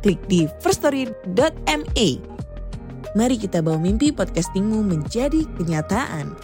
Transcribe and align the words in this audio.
klik 0.00 0.20
di 0.26 0.48
firststory.me. 0.64 2.08
Mari 3.10 3.36
kita 3.36 3.60
bawa 3.60 3.78
mimpi 3.78 4.10
podcastingmu 4.14 4.80
menjadi 4.86 5.44
kenyataan. 5.58 6.34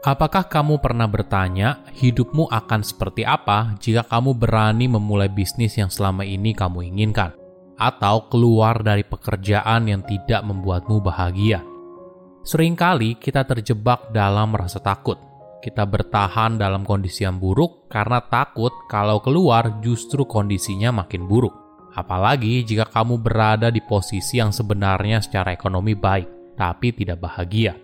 Apakah 0.00 0.48
kamu 0.48 0.80
pernah 0.80 1.04
bertanya, 1.04 1.84
hidupmu 1.92 2.48
akan 2.48 2.80
seperti 2.80 3.20
apa 3.20 3.76
jika 3.76 4.00
kamu 4.08 4.32
berani 4.32 4.88
memulai 4.88 5.28
bisnis 5.28 5.76
yang 5.76 5.92
selama 5.92 6.24
ini 6.24 6.56
kamu 6.56 6.88
inginkan, 6.88 7.36
atau 7.76 8.24
keluar 8.32 8.80
dari 8.80 9.04
pekerjaan 9.04 9.92
yang 9.92 10.00
tidak 10.08 10.40
membuatmu 10.40 11.04
bahagia? 11.04 11.60
Seringkali 12.40 13.20
kita 13.20 13.44
terjebak 13.44 14.08
dalam 14.08 14.56
rasa 14.56 14.80
takut. 14.80 15.20
Kita 15.60 15.84
bertahan 15.84 16.56
dalam 16.56 16.88
kondisi 16.88 17.28
yang 17.28 17.36
buruk 17.36 17.92
karena 17.92 18.24
takut 18.24 18.72
kalau 18.88 19.20
keluar 19.20 19.84
justru 19.84 20.24
kondisinya 20.24 20.88
makin 21.04 21.28
buruk. 21.28 21.52
Apalagi 21.92 22.64
jika 22.64 22.88
kamu 22.88 23.20
berada 23.20 23.68
di 23.68 23.84
posisi 23.84 24.40
yang 24.40 24.56
sebenarnya 24.56 25.20
secara 25.20 25.52
ekonomi 25.52 25.92
baik, 25.92 26.56
tapi 26.56 26.96
tidak 26.96 27.20
bahagia. 27.20 27.76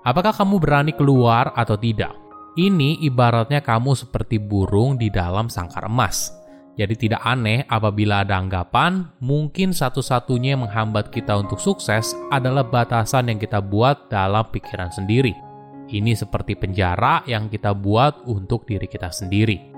Apakah 0.00 0.32
kamu 0.32 0.56
berani 0.56 0.92
keluar 0.96 1.52
atau 1.52 1.76
tidak? 1.76 2.16
Ini 2.56 3.04
ibaratnya 3.04 3.60
kamu 3.60 3.92
seperti 4.00 4.40
burung 4.40 4.96
di 4.96 5.12
dalam 5.12 5.52
sangkar 5.52 5.92
emas. 5.92 6.32
Jadi 6.80 6.96
tidak 6.96 7.20
aneh 7.20 7.68
apabila 7.68 8.24
ada 8.24 8.40
anggapan 8.40 9.12
mungkin 9.20 9.76
satu-satunya 9.76 10.56
yang 10.56 10.64
menghambat 10.64 11.12
kita 11.12 11.36
untuk 11.36 11.60
sukses 11.60 12.16
adalah 12.32 12.64
batasan 12.64 13.28
yang 13.28 13.36
kita 13.36 13.60
buat 13.60 14.08
dalam 14.08 14.48
pikiran 14.48 14.88
sendiri. 14.88 15.49
Ini 15.90 16.14
seperti 16.14 16.54
penjara 16.54 17.26
yang 17.26 17.50
kita 17.50 17.74
buat 17.74 18.22
untuk 18.30 18.62
diri 18.62 18.86
kita 18.86 19.10
sendiri. 19.10 19.74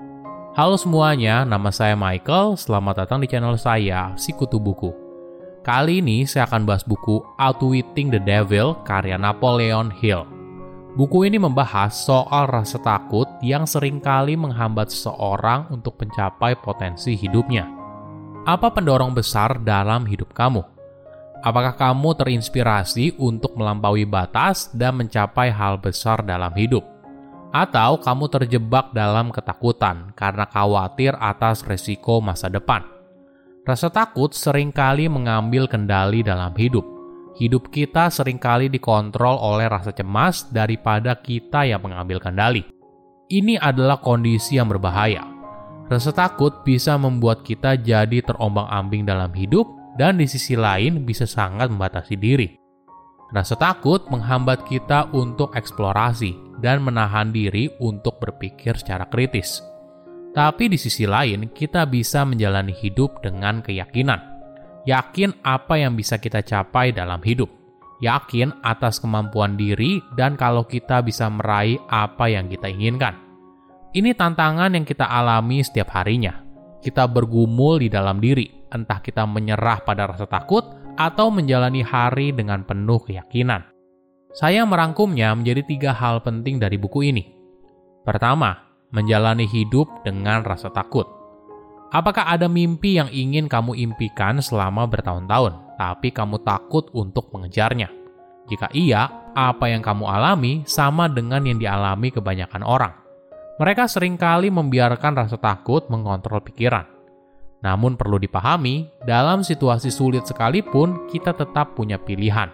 Halo 0.53 0.77
semuanya, 0.77 1.41
nama 1.41 1.73
saya 1.73 1.97
Michael. 1.97 2.53
Selamat 2.53 3.01
datang 3.01 3.17
di 3.17 3.25
channel 3.25 3.57
saya, 3.57 4.13
Sikutu 4.13 4.61
Buku. 4.61 4.93
Kali 5.65 6.05
ini 6.05 6.29
saya 6.29 6.45
akan 6.45 6.69
bahas 6.69 6.85
buku 6.85 7.17
Outwitting 7.41 8.13
the 8.13 8.21
Devil 8.21 8.77
karya 8.85 9.17
Napoleon 9.17 9.89
Hill. 9.89 10.29
Buku 10.93 11.25
ini 11.25 11.41
membahas 11.41 11.97
soal 11.97 12.45
rasa 12.45 12.77
takut 12.77 13.25
yang 13.41 13.65
sering 13.65 13.97
kali 13.97 14.37
menghambat 14.37 14.93
seseorang 14.93 15.65
untuk 15.73 15.97
mencapai 15.97 16.53
potensi 16.61 17.17
hidupnya. 17.17 17.65
Apa 18.45 18.69
pendorong 18.69 19.17
besar 19.17 19.57
dalam 19.65 20.05
hidup 20.05 20.29
kamu? 20.37 20.72
Apakah 21.43 21.75
kamu 21.75 22.15
terinspirasi 22.15 23.19
untuk 23.19 23.59
melampaui 23.59 24.07
batas 24.07 24.71
dan 24.71 24.95
mencapai 24.95 25.51
hal 25.51 25.75
besar 25.75 26.23
dalam 26.23 26.55
hidup? 26.55 26.87
Atau 27.51 27.99
kamu 27.99 28.31
terjebak 28.31 28.95
dalam 28.95 29.27
ketakutan 29.27 30.15
karena 30.15 30.47
khawatir 30.47 31.11
atas 31.19 31.59
resiko 31.67 32.23
masa 32.23 32.47
depan? 32.47 32.87
Rasa 33.67 33.91
takut 33.91 34.31
sering 34.31 34.71
kali 34.71 35.11
mengambil 35.11 35.67
kendali 35.67 36.23
dalam 36.23 36.55
hidup. 36.55 36.87
Hidup 37.35 37.75
kita 37.75 38.07
sering 38.07 38.39
kali 38.39 38.71
dikontrol 38.71 39.35
oleh 39.35 39.67
rasa 39.67 39.91
cemas 39.91 40.47
daripada 40.47 41.11
kita 41.19 41.67
yang 41.67 41.83
mengambil 41.83 42.23
kendali. 42.23 42.63
Ini 43.27 43.59
adalah 43.59 43.99
kondisi 43.99 44.55
yang 44.55 44.71
berbahaya. 44.71 45.27
Rasa 45.91 46.15
takut 46.15 46.63
bisa 46.63 46.95
membuat 46.95 47.43
kita 47.43 47.75
jadi 47.75 48.23
terombang-ambing 48.23 49.03
dalam 49.03 49.35
hidup 49.35 49.82
dan 49.97 50.17
di 50.17 50.25
sisi 50.25 50.57
lain 50.57 51.05
bisa 51.05 51.25
sangat 51.29 51.69
membatasi 51.69 52.15
diri. 52.17 52.49
Rasa 53.33 53.57
takut 53.57 54.05
menghambat 54.13 54.61
kita 54.69 55.09
untuk 55.09 55.57
eksplorasi 55.57 56.61
dan 56.61 56.85
menahan 56.85 57.33
diri 57.33 57.65
untuk 57.81 58.21
berpikir 58.21 58.77
secara 58.77 59.09
kritis. 59.09 59.65
Tapi 60.33 60.69
di 60.69 60.77
sisi 60.77 61.05
lain, 61.05 61.49
kita 61.53 61.85
bisa 61.89 62.25
menjalani 62.25 62.73
hidup 62.73 63.21
dengan 63.21 63.61
keyakinan. 63.61 64.21
Yakin 64.85 65.45
apa 65.45 65.81
yang 65.81 65.93
bisa 65.93 66.17
kita 66.17 66.41
capai 66.45 66.93
dalam 66.93 67.21
hidup. 67.21 67.49
Yakin 68.01 68.65
atas 68.65 68.99
kemampuan 68.99 69.55
diri 69.55 70.01
dan 70.17 70.35
kalau 70.35 70.65
kita 70.65 71.05
bisa 71.05 71.29
meraih 71.29 71.79
apa 71.87 72.27
yang 72.29 72.49
kita 72.49 72.69
inginkan. 72.69 73.15
Ini 73.93 74.17
tantangan 74.17 74.73
yang 74.73 74.85
kita 74.85 75.05
alami 75.05 75.61
setiap 75.61 75.93
harinya. 75.93 76.41
Kita 76.81 77.05
bergumul 77.07 77.85
di 77.85 77.89
dalam 77.93 78.17
diri, 78.17 78.62
entah 78.73 78.99
kita 78.99 79.23
menyerah 79.29 79.85
pada 79.85 80.09
rasa 80.09 80.25
takut 80.25 80.65
atau 80.97 81.29
menjalani 81.29 81.85
hari 81.85 82.33
dengan 82.33 82.65
penuh 82.65 82.99
keyakinan. 83.05 83.63
Saya 84.33 84.65
merangkumnya 84.65 85.29
menjadi 85.37 85.61
tiga 85.61 85.91
hal 85.93 86.25
penting 86.25 86.57
dari 86.57 86.75
buku 86.81 87.05
ini. 87.13 87.23
Pertama, 88.01 88.57
menjalani 88.89 89.45
hidup 89.45 90.01
dengan 90.01 90.41
rasa 90.41 90.73
takut. 90.73 91.05
Apakah 91.93 92.25
ada 92.25 92.49
mimpi 92.49 92.97
yang 92.97 93.13
ingin 93.13 93.45
kamu 93.45 93.77
impikan 93.77 94.41
selama 94.41 94.89
bertahun-tahun, 94.89 95.77
tapi 95.77 96.09
kamu 96.09 96.41
takut 96.41 96.89
untuk 96.97 97.29
mengejarnya? 97.29 97.93
Jika 98.49 98.73
iya, 98.73 99.29
apa 99.37 99.69
yang 99.69 99.85
kamu 99.85 100.05
alami 100.09 100.65
sama 100.65 101.05
dengan 101.05 101.45
yang 101.45 101.61
dialami 101.61 102.09
kebanyakan 102.09 102.65
orang. 102.65 102.93
Mereka 103.61 103.85
sering 103.85 104.17
kali 104.17 104.49
membiarkan 104.49 105.13
rasa 105.13 105.37
takut 105.37 105.85
mengontrol 105.89 106.41
pikiran. 106.41 106.92
Namun 107.63 107.95
perlu 107.95 108.19
dipahami, 108.19 108.91
dalam 109.07 109.39
situasi 109.39 109.87
sulit 109.87 110.27
sekalipun 110.27 111.07
kita 111.07 111.31
tetap 111.31 111.79
punya 111.79 111.95
pilihan. 111.95 112.51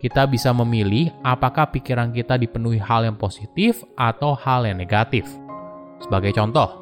Kita 0.00 0.24
bisa 0.24 0.56
memilih 0.56 1.12
apakah 1.20 1.68
pikiran 1.68 2.08
kita 2.08 2.40
dipenuhi 2.40 2.80
hal 2.80 3.04
yang 3.04 3.20
positif 3.20 3.84
atau 4.00 4.32
hal 4.32 4.64
yang 4.64 4.80
negatif. 4.80 5.28
Sebagai 6.00 6.32
contoh, 6.32 6.80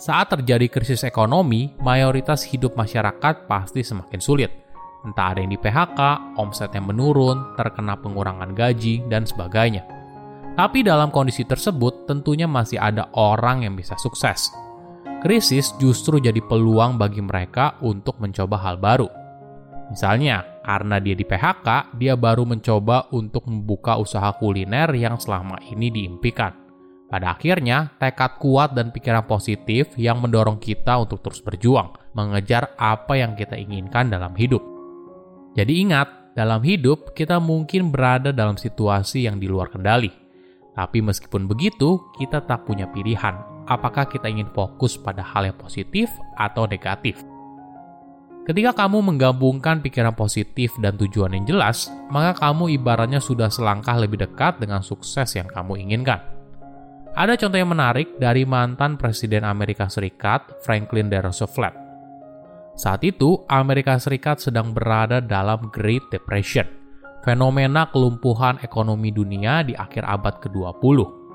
saat 0.00 0.32
terjadi 0.32 0.72
krisis 0.72 1.04
ekonomi, 1.04 1.76
mayoritas 1.84 2.48
hidup 2.48 2.72
masyarakat 2.72 3.44
pasti 3.44 3.84
semakin 3.84 4.20
sulit. 4.20 4.48
Entah 5.04 5.36
ada 5.36 5.44
yang 5.44 5.52
di 5.52 5.60
PHK, 5.60 6.00
omset 6.40 6.72
yang 6.72 6.88
menurun, 6.88 7.56
terkena 7.60 8.00
pengurangan 8.00 8.56
gaji, 8.56 9.04
dan 9.12 9.28
sebagainya. 9.28 9.84
Tapi 10.56 10.80
dalam 10.80 11.12
kondisi 11.12 11.44
tersebut, 11.44 12.08
tentunya 12.08 12.48
masih 12.48 12.80
ada 12.80 13.12
orang 13.12 13.68
yang 13.68 13.76
bisa 13.76 13.92
sukses. 14.00 14.48
Krisis 15.26 15.74
justru 15.82 16.22
jadi 16.22 16.38
peluang 16.38 17.02
bagi 17.02 17.18
mereka 17.18 17.74
untuk 17.82 18.22
mencoba 18.22 18.62
hal 18.62 18.78
baru. 18.78 19.10
Misalnya, 19.90 20.62
karena 20.62 21.02
dia 21.02 21.18
di 21.18 21.26
PHK, 21.26 21.98
dia 21.98 22.14
baru 22.14 22.46
mencoba 22.46 23.10
untuk 23.10 23.42
membuka 23.50 23.98
usaha 23.98 24.30
kuliner 24.38 24.86
yang 24.94 25.18
selama 25.18 25.58
ini 25.66 25.90
diimpikan. 25.90 26.54
Pada 27.10 27.34
akhirnya, 27.34 27.90
tekad 27.98 28.38
kuat 28.38 28.78
dan 28.78 28.94
pikiran 28.94 29.26
positif 29.26 29.98
yang 29.98 30.22
mendorong 30.22 30.62
kita 30.62 30.94
untuk 30.94 31.18
terus 31.26 31.42
berjuang, 31.42 31.90
mengejar 32.14 32.78
apa 32.78 33.18
yang 33.18 33.34
kita 33.34 33.58
inginkan 33.58 34.06
dalam 34.06 34.30
hidup. 34.38 34.62
Jadi 35.58 35.90
ingat, 35.90 36.38
dalam 36.38 36.62
hidup 36.62 37.18
kita 37.18 37.42
mungkin 37.42 37.90
berada 37.90 38.30
dalam 38.30 38.54
situasi 38.54 39.26
yang 39.26 39.42
di 39.42 39.50
luar 39.50 39.74
kendali. 39.74 40.14
Tapi 40.70 41.02
meskipun 41.02 41.50
begitu, 41.50 42.14
kita 42.14 42.46
tak 42.46 42.62
punya 42.62 42.86
pilihan 42.94 43.55
apakah 43.66 44.06
kita 44.06 44.30
ingin 44.30 44.48
fokus 44.54 44.94
pada 44.94 45.22
hal 45.22 45.50
yang 45.50 45.58
positif 45.58 46.10
atau 46.38 46.64
negatif. 46.66 47.22
Ketika 48.46 48.86
kamu 48.86 49.02
menggabungkan 49.02 49.82
pikiran 49.82 50.14
positif 50.14 50.70
dan 50.78 50.94
tujuan 50.94 51.34
yang 51.34 51.44
jelas, 51.50 51.90
maka 52.14 52.46
kamu 52.46 52.78
ibaratnya 52.78 53.18
sudah 53.18 53.50
selangkah 53.50 53.98
lebih 53.98 54.22
dekat 54.22 54.62
dengan 54.62 54.86
sukses 54.86 55.34
yang 55.34 55.50
kamu 55.50 55.82
inginkan. 55.82 56.22
Ada 57.18 57.34
contoh 57.34 57.58
yang 57.58 57.74
menarik 57.74 58.14
dari 58.22 58.46
mantan 58.46 58.94
Presiden 58.94 59.42
Amerika 59.42 59.90
Serikat, 59.90 60.62
Franklin 60.62 61.10
D. 61.10 61.18
Roosevelt. 61.18 61.74
Saat 62.78 63.02
itu, 63.02 63.42
Amerika 63.50 63.98
Serikat 63.98 64.38
sedang 64.38 64.70
berada 64.70 65.18
dalam 65.18 65.66
Great 65.74 66.06
Depression, 66.14 66.70
fenomena 67.26 67.90
kelumpuhan 67.90 68.62
ekonomi 68.62 69.10
dunia 69.10 69.66
di 69.66 69.74
akhir 69.74 70.06
abad 70.06 70.38
ke-20. 70.38 71.25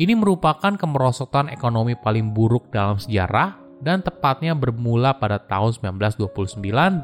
Ini 0.00 0.16
merupakan 0.16 0.80
kemerosotan 0.80 1.52
ekonomi 1.52 1.92
paling 1.92 2.32
buruk 2.32 2.72
dalam 2.72 2.96
sejarah 2.96 3.60
dan 3.84 4.00
tepatnya 4.00 4.56
bermula 4.56 5.12
pada 5.20 5.36
tahun 5.36 5.76
1929 5.76 6.56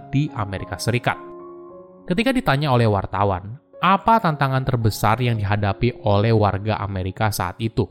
di 0.09 0.33
Amerika 0.33 0.81
Serikat. 0.81 1.21
Ketika 2.09 2.33
ditanya 2.33 2.73
oleh 2.73 2.89
wartawan, 2.89 3.61
apa 3.85 4.17
tantangan 4.17 4.65
terbesar 4.65 5.21
yang 5.21 5.37
dihadapi 5.37 6.09
oleh 6.09 6.33
warga 6.33 6.81
Amerika 6.81 7.29
saat 7.29 7.61
itu? 7.61 7.85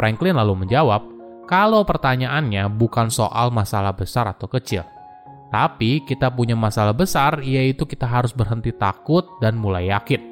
Franklin 0.00 0.40
lalu 0.40 0.64
menjawab, 0.64 1.12
Kalau 1.44 1.84
pertanyaannya 1.84 2.72
bukan 2.72 3.12
soal 3.12 3.52
masalah 3.52 3.92
besar 3.92 4.24
atau 4.32 4.48
kecil, 4.48 4.86
tapi 5.52 6.00
kita 6.08 6.32
punya 6.32 6.56
masalah 6.56 6.96
besar, 6.96 7.44
yaitu 7.44 7.84
kita 7.84 8.08
harus 8.08 8.32
berhenti 8.32 8.72
takut 8.72 9.28
dan 9.44 9.60
mulai 9.60 9.92
yakin. 9.92 10.31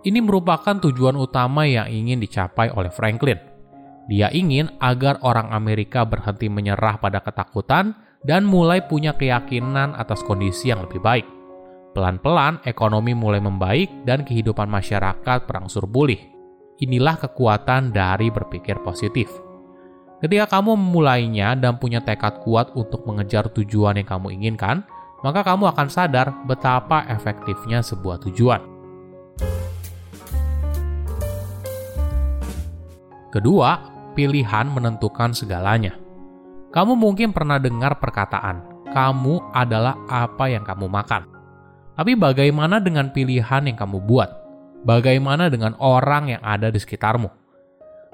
Ini 0.00 0.24
merupakan 0.24 0.80
tujuan 0.80 1.12
utama 1.12 1.68
yang 1.68 1.84
ingin 1.84 2.24
dicapai 2.24 2.72
oleh 2.72 2.88
Franklin. 2.88 3.36
Dia 4.08 4.32
ingin 4.32 4.72
agar 4.80 5.20
orang 5.20 5.52
Amerika 5.52 6.08
berhenti 6.08 6.48
menyerah 6.48 6.96
pada 6.96 7.20
ketakutan 7.20 7.92
dan 8.24 8.48
mulai 8.48 8.80
punya 8.88 9.12
keyakinan 9.12 9.92
atas 9.92 10.24
kondisi 10.24 10.72
yang 10.72 10.88
lebih 10.88 11.04
baik. 11.04 11.28
Pelan-pelan, 11.92 12.64
ekonomi 12.64 13.12
mulai 13.12 13.44
membaik 13.44 14.08
dan 14.08 14.24
kehidupan 14.24 14.72
masyarakat 14.72 15.44
berangsur 15.44 15.84
pulih. 15.84 16.18
Inilah 16.80 17.20
kekuatan 17.20 17.92
dari 17.92 18.32
berpikir 18.32 18.80
positif. 18.80 19.28
Ketika 20.24 20.48
kamu 20.48 20.80
memulainya 20.80 21.52
dan 21.56 21.76
punya 21.76 22.00
tekad 22.00 22.40
kuat 22.40 22.72
untuk 22.72 23.04
mengejar 23.04 23.52
tujuan 23.52 24.00
yang 24.00 24.08
kamu 24.08 24.32
inginkan, 24.32 24.80
maka 25.20 25.44
kamu 25.44 25.76
akan 25.76 25.88
sadar 25.92 26.32
betapa 26.48 27.04
efektifnya 27.08 27.84
sebuah 27.84 28.20
tujuan. 28.24 28.69
Kedua, 33.30 33.78
pilihan 34.18 34.66
menentukan 34.66 35.30
segalanya. 35.30 35.94
Kamu 36.74 36.98
mungkin 36.98 37.30
pernah 37.30 37.62
dengar 37.62 37.98
perkataan, 38.02 38.86
"Kamu 38.90 39.54
adalah 39.54 39.94
apa 40.10 40.50
yang 40.50 40.66
kamu 40.66 40.86
makan." 40.90 41.26
Tapi 41.94 42.18
bagaimana 42.18 42.82
dengan 42.82 43.10
pilihan 43.14 43.66
yang 43.66 43.78
kamu 43.78 44.02
buat? 44.02 44.30
Bagaimana 44.82 45.46
dengan 45.52 45.76
orang 45.78 46.32
yang 46.32 46.42
ada 46.42 46.72
di 46.72 46.80
sekitarmu? 46.80 47.28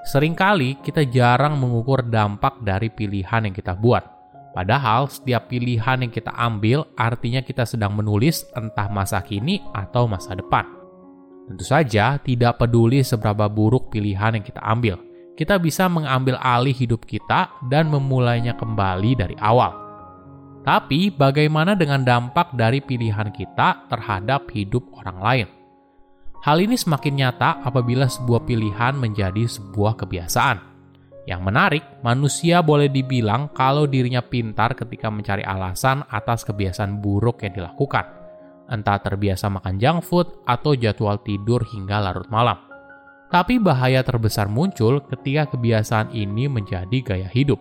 Seringkali 0.06 0.82
kita 0.82 1.06
jarang 1.06 1.56
mengukur 1.56 2.02
dampak 2.02 2.60
dari 2.62 2.90
pilihan 2.90 3.46
yang 3.46 3.54
kita 3.54 3.78
buat. 3.78 4.02
Padahal 4.56 5.06
setiap 5.12 5.52
pilihan 5.52 6.00
yang 6.00 6.10
kita 6.10 6.32
ambil 6.32 6.88
artinya 6.96 7.44
kita 7.44 7.68
sedang 7.68 7.92
menulis 7.92 8.48
entah 8.56 8.88
masa 8.88 9.20
kini 9.20 9.60
atau 9.76 10.08
masa 10.08 10.32
depan. 10.32 10.64
Tentu 11.46 11.62
saja 11.62 12.18
tidak 12.18 12.58
peduli 12.58 13.06
seberapa 13.06 13.46
buruk 13.46 13.94
pilihan 13.94 14.34
yang 14.34 14.42
kita 14.42 14.58
ambil, 14.66 14.98
kita 15.36 15.60
bisa 15.60 15.86
mengambil 15.86 16.40
alih 16.40 16.72
hidup 16.72 17.04
kita 17.04 17.52
dan 17.68 17.92
memulainya 17.92 18.56
kembali 18.56 19.12
dari 19.14 19.36
awal. 19.36 19.76
Tapi 20.66 21.14
bagaimana 21.14 21.78
dengan 21.78 22.02
dampak 22.02 22.56
dari 22.58 22.82
pilihan 22.82 23.30
kita 23.30 23.86
terhadap 23.86 24.50
hidup 24.50 24.82
orang 24.98 25.18
lain? 25.22 25.48
Hal 26.42 26.58
ini 26.58 26.74
semakin 26.74 27.14
nyata 27.22 27.62
apabila 27.62 28.10
sebuah 28.10 28.42
pilihan 28.48 28.98
menjadi 28.98 29.46
sebuah 29.46 29.94
kebiasaan. 29.94 30.58
Yang 31.26 31.42
menarik, 31.42 31.84
manusia 32.06 32.62
boleh 32.62 32.86
dibilang 32.86 33.50
kalau 33.50 33.86
dirinya 33.86 34.22
pintar 34.22 34.74
ketika 34.78 35.10
mencari 35.10 35.42
alasan 35.42 36.06
atas 36.06 36.46
kebiasaan 36.46 37.02
buruk 37.02 37.42
yang 37.42 37.54
dilakukan. 37.54 38.06
Entah 38.66 38.98
terbiasa 38.98 39.46
makan 39.50 39.78
junk 39.78 40.02
food 40.06 40.26
atau 40.46 40.74
jadwal 40.74 41.22
tidur 41.22 41.62
hingga 41.62 42.02
larut 42.02 42.26
malam. 42.30 42.65
Tapi 43.26 43.58
bahaya 43.58 44.06
terbesar 44.06 44.46
muncul 44.46 45.02
ketika 45.10 45.50
kebiasaan 45.50 46.14
ini 46.14 46.46
menjadi 46.46 46.98
gaya 47.02 47.26
hidup. 47.26 47.58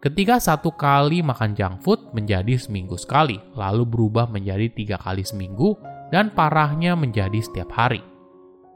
Ketika 0.00 0.36
satu 0.36 0.72
kali 0.72 1.24
makan 1.24 1.56
junk 1.56 1.80
food 1.80 2.00
menjadi 2.12 2.60
seminggu 2.60 2.96
sekali, 3.00 3.40
lalu 3.56 3.88
berubah 3.88 4.28
menjadi 4.28 4.68
tiga 4.68 4.96
kali 5.00 5.24
seminggu, 5.24 5.76
dan 6.12 6.28
parahnya 6.28 6.92
menjadi 6.92 7.40
setiap 7.40 7.72
hari. 7.72 8.04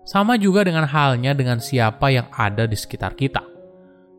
Sama 0.09 0.41
juga 0.41 0.65
dengan 0.65 0.89
halnya 0.89 1.37
dengan 1.37 1.61
siapa 1.61 2.09
yang 2.09 2.33
ada 2.33 2.65
di 2.65 2.73
sekitar 2.73 3.13
kita. 3.13 3.45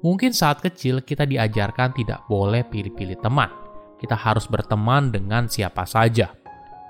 Mungkin 0.06 0.38
saat 0.38 0.62
kecil 0.62 1.02
kita 1.02 1.26
diajarkan 1.26 1.98
tidak 1.98 2.30
boleh 2.30 2.62
pilih-pilih 2.70 3.18
teman. 3.26 3.50
Kita 3.98 4.14
harus 4.14 4.46
berteman 4.46 5.10
dengan 5.10 5.50
siapa 5.50 5.90
saja. 5.90 6.30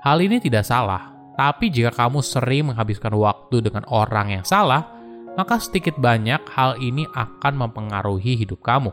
Hal 0.04 0.20
ini 0.20 0.36
tidak 0.36 0.68
salah, 0.68 1.10
tapi 1.32 1.72
jika 1.72 1.96
kamu 1.96 2.20
sering 2.20 2.68
menghabiskan 2.70 3.16
waktu 3.16 3.64
dengan 3.64 3.88
orang 3.88 4.36
yang 4.36 4.44
salah, 4.44 4.99
maka 5.38 5.62
sedikit 5.62 5.94
banyak 5.98 6.42
hal 6.50 6.78
ini 6.82 7.06
akan 7.14 7.54
mempengaruhi 7.66 8.34
hidup 8.34 8.62
kamu. 8.62 8.90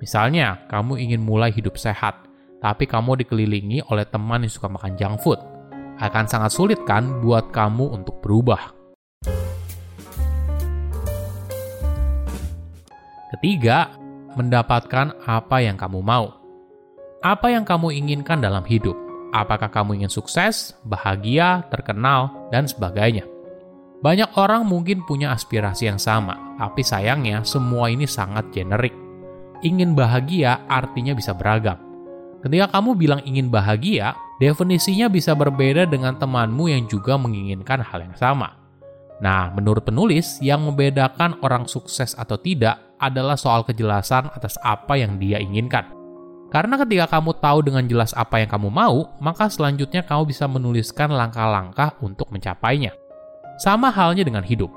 Misalnya, 0.00 0.64
kamu 0.66 0.98
ingin 0.98 1.22
mulai 1.22 1.52
hidup 1.52 1.78
sehat, 1.78 2.26
tapi 2.58 2.88
kamu 2.88 3.22
dikelilingi 3.22 3.86
oleh 3.90 4.06
teman 4.08 4.42
yang 4.42 4.52
suka 4.52 4.66
makan 4.66 4.98
junk 4.98 5.20
food. 5.22 5.38
Akan 6.02 6.26
sangat 6.26 6.50
sulit 6.50 6.80
kan 6.82 7.22
buat 7.22 7.54
kamu 7.54 7.94
untuk 8.02 8.18
berubah. 8.24 8.74
Ketiga, 13.38 13.94
mendapatkan 14.34 15.14
apa 15.22 15.56
yang 15.62 15.78
kamu 15.78 16.02
mau. 16.02 16.42
Apa 17.22 17.54
yang 17.54 17.62
kamu 17.62 17.94
inginkan 18.02 18.42
dalam 18.42 18.66
hidup? 18.66 18.98
Apakah 19.30 19.70
kamu 19.70 20.02
ingin 20.02 20.12
sukses, 20.12 20.74
bahagia, 20.82 21.64
terkenal, 21.70 22.50
dan 22.50 22.66
sebagainya? 22.66 23.31
Banyak 24.02 24.34
orang 24.34 24.66
mungkin 24.66 25.06
punya 25.06 25.30
aspirasi 25.30 25.86
yang 25.86 26.02
sama, 26.02 26.58
tapi 26.58 26.82
sayangnya 26.82 27.46
semua 27.46 27.86
ini 27.86 28.02
sangat 28.02 28.50
generik. 28.50 28.90
Ingin 29.62 29.94
bahagia 29.94 30.66
artinya 30.66 31.14
bisa 31.14 31.30
beragam. 31.30 31.78
Ketika 32.42 32.66
kamu 32.74 32.98
bilang 32.98 33.22
ingin 33.22 33.46
bahagia, 33.46 34.18
definisinya 34.42 35.06
bisa 35.06 35.38
berbeda 35.38 35.86
dengan 35.86 36.18
temanmu 36.18 36.66
yang 36.66 36.90
juga 36.90 37.14
menginginkan 37.14 37.78
hal 37.78 38.02
yang 38.02 38.18
sama. 38.18 38.58
Nah, 39.22 39.54
menurut 39.54 39.86
penulis, 39.86 40.42
yang 40.42 40.66
membedakan 40.66 41.38
orang 41.46 41.70
sukses 41.70 42.18
atau 42.18 42.34
tidak 42.34 42.98
adalah 42.98 43.38
soal 43.38 43.62
kejelasan 43.62 44.26
atas 44.34 44.58
apa 44.66 44.98
yang 44.98 45.14
dia 45.22 45.38
inginkan. 45.38 45.86
Karena 46.50 46.74
ketika 46.74 47.06
kamu 47.16 47.38
tahu 47.38 47.58
dengan 47.62 47.86
jelas 47.86 48.10
apa 48.18 48.42
yang 48.42 48.50
kamu 48.50 48.66
mau, 48.66 49.14
maka 49.22 49.46
selanjutnya 49.46 50.02
kamu 50.02 50.26
bisa 50.26 50.50
menuliskan 50.50 51.14
langkah-langkah 51.14 51.96
untuk 52.02 52.28
mencapainya. 52.34 52.90
Sama 53.62 53.94
halnya 53.94 54.26
dengan 54.26 54.42
hidup. 54.42 54.74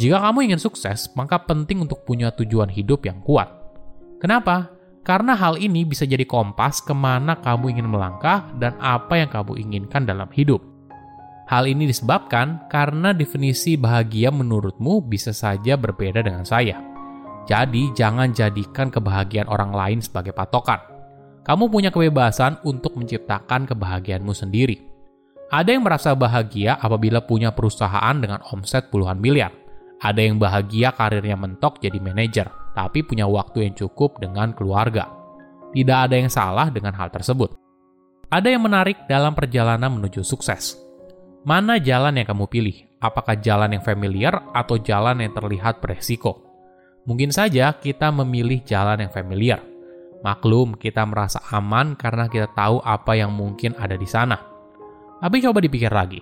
Jika 0.00 0.16
kamu 0.16 0.48
ingin 0.48 0.56
sukses, 0.56 1.12
maka 1.12 1.36
penting 1.44 1.84
untuk 1.84 2.08
punya 2.08 2.32
tujuan 2.32 2.72
hidup 2.72 3.04
yang 3.04 3.20
kuat. 3.20 3.52
Kenapa? 4.16 4.72
Karena 5.04 5.36
hal 5.36 5.60
ini 5.60 5.84
bisa 5.84 6.08
jadi 6.08 6.24
kompas 6.24 6.80
ke 6.80 6.96
mana 6.96 7.36
kamu 7.36 7.76
ingin 7.76 7.84
melangkah 7.84 8.48
dan 8.56 8.80
apa 8.80 9.20
yang 9.20 9.28
kamu 9.28 9.60
inginkan 9.60 10.08
dalam 10.08 10.32
hidup. 10.32 10.64
Hal 11.52 11.68
ini 11.68 11.84
disebabkan 11.84 12.64
karena 12.72 13.12
definisi 13.12 13.76
bahagia 13.76 14.32
menurutmu 14.32 15.04
bisa 15.04 15.36
saja 15.36 15.76
berbeda 15.76 16.24
dengan 16.24 16.48
saya. 16.48 16.80
Jadi, 17.44 17.92
jangan 17.92 18.32
jadikan 18.32 18.88
kebahagiaan 18.88 19.52
orang 19.52 19.76
lain 19.76 20.00
sebagai 20.00 20.32
patokan. 20.32 20.80
Kamu 21.44 21.68
punya 21.68 21.92
kebebasan 21.92 22.64
untuk 22.64 22.96
menciptakan 22.96 23.68
kebahagiaanmu 23.68 24.32
sendiri. 24.32 24.93
Ada 25.54 25.70
yang 25.70 25.86
merasa 25.86 26.10
bahagia 26.18 26.74
apabila 26.82 27.22
punya 27.22 27.54
perusahaan 27.54 28.18
dengan 28.18 28.42
omset 28.50 28.90
puluhan 28.90 29.22
miliar. 29.22 29.54
Ada 30.02 30.26
yang 30.26 30.42
bahagia 30.42 30.90
karirnya 30.90 31.38
mentok 31.38 31.78
jadi 31.78 31.94
manajer, 32.02 32.50
tapi 32.74 33.06
punya 33.06 33.30
waktu 33.30 33.70
yang 33.70 33.74
cukup 33.78 34.18
dengan 34.18 34.50
keluarga. 34.50 35.14
Tidak 35.70 35.94
ada 36.10 36.18
yang 36.18 36.26
salah 36.26 36.74
dengan 36.74 36.98
hal 36.98 37.06
tersebut. 37.14 37.54
Ada 38.34 38.50
yang 38.50 38.66
menarik 38.66 39.06
dalam 39.06 39.30
perjalanan 39.30 39.94
menuju 39.94 40.26
sukses 40.26 40.74
Mana 41.46 41.78
jalan 41.78 42.18
yang 42.18 42.26
kamu 42.26 42.50
pilih? 42.50 42.76
Apakah 42.98 43.38
jalan 43.38 43.78
yang 43.78 43.84
familiar 43.84 44.48
atau 44.50 44.74
jalan 44.80 45.22
yang 45.22 45.30
terlihat 45.38 45.78
beresiko? 45.78 46.42
Mungkin 47.06 47.30
saja 47.30 47.70
kita 47.78 48.10
memilih 48.10 48.64
jalan 48.66 49.06
yang 49.06 49.12
familiar. 49.12 49.62
Maklum, 50.24 50.74
kita 50.74 51.04
merasa 51.06 51.38
aman 51.52 51.94
karena 51.94 52.26
kita 52.26 52.50
tahu 52.50 52.82
apa 52.82 53.12
yang 53.14 53.30
mungkin 53.30 53.76
ada 53.76 53.94
di 53.94 54.08
sana. 54.08 54.53
Tapi 55.24 55.40
coba 55.40 55.64
dipikir 55.64 55.88
lagi. 55.88 56.20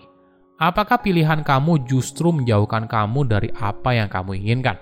Apakah 0.63 1.03
pilihan 1.03 1.43
kamu 1.43 1.83
justru 1.91 2.31
menjauhkan 2.31 2.87
kamu 2.87 3.27
dari 3.27 3.51
apa 3.59 3.99
yang 3.99 4.07
kamu 4.07 4.39
inginkan? 4.39 4.79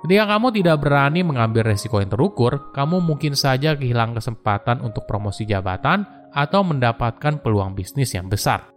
Ketika 0.00 0.24
kamu 0.24 0.48
tidak 0.56 0.80
berani 0.80 1.20
mengambil 1.20 1.68
resiko 1.68 2.00
yang 2.00 2.08
terukur, 2.08 2.72
kamu 2.72 3.04
mungkin 3.04 3.36
saja 3.36 3.76
kehilangan 3.76 4.16
kesempatan 4.16 4.80
untuk 4.80 5.04
promosi 5.04 5.44
jabatan 5.44 6.08
atau 6.32 6.64
mendapatkan 6.64 7.44
peluang 7.44 7.76
bisnis 7.76 8.16
yang 8.16 8.32
besar 8.32 8.74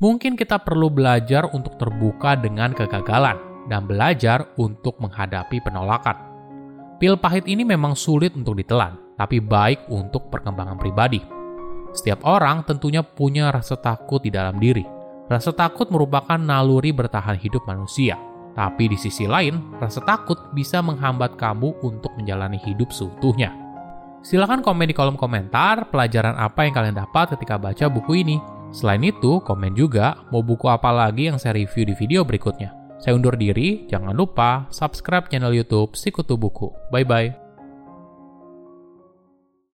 mungkin 0.00 0.34
kita 0.34 0.58
perlu 0.64 0.88
belajar 0.88 1.46
untuk 1.52 1.76
terbuka 1.76 2.34
dengan 2.34 2.72
kegagalan 2.72 3.36
dan 3.68 3.84
belajar 3.84 4.48
untuk 4.56 4.96
menghadapi 4.98 5.60
penolakan. 5.60 6.16
Pil 6.96 7.16
pahit 7.20 7.44
ini 7.46 7.64
memang 7.64 7.96
sulit 7.96 8.32
untuk 8.36 8.56
ditelan, 8.56 8.96
tapi 9.16 9.40
baik 9.40 9.88
untuk 9.92 10.28
perkembangan 10.32 10.76
pribadi. 10.80 11.39
Setiap 11.90 12.22
orang 12.26 12.62
tentunya 12.62 13.02
punya 13.02 13.50
rasa 13.50 13.74
takut 13.78 14.22
di 14.22 14.30
dalam 14.30 14.58
diri. 14.62 14.82
Rasa 15.30 15.54
takut 15.54 15.90
merupakan 15.94 16.38
naluri 16.38 16.90
bertahan 16.90 17.38
hidup 17.38 17.62
manusia. 17.66 18.18
Tapi 18.54 18.90
di 18.90 18.98
sisi 18.98 19.30
lain, 19.30 19.78
rasa 19.78 20.02
takut 20.02 20.50
bisa 20.50 20.82
menghambat 20.82 21.38
kamu 21.38 21.78
untuk 21.86 22.10
menjalani 22.18 22.58
hidup 22.66 22.90
seutuhnya. 22.90 23.54
Silahkan 24.20 24.60
komen 24.60 24.90
di 24.90 24.94
kolom 24.94 25.16
komentar 25.16 25.88
pelajaran 25.88 26.36
apa 26.36 26.66
yang 26.66 26.74
kalian 26.76 26.96
dapat 26.98 27.38
ketika 27.38 27.56
baca 27.56 27.86
buku 27.88 28.20
ini. 28.20 28.36
Selain 28.70 29.00
itu, 29.02 29.40
komen 29.42 29.74
juga 29.74 30.18
mau 30.28 30.44
buku 30.44 30.68
apa 30.68 30.92
lagi 30.92 31.30
yang 31.30 31.38
saya 31.38 31.56
review 31.56 31.88
di 31.88 31.94
video 31.96 32.20
berikutnya. 32.22 32.74
Saya 33.00 33.16
undur 33.16 33.32
diri, 33.32 33.88
jangan 33.88 34.12
lupa 34.12 34.68
subscribe 34.68 35.32
channel 35.32 35.56
YouTube 35.56 35.96
Sikutu 35.96 36.36
Buku. 36.36 36.68
Bye 36.92 37.08
bye. 37.08 37.49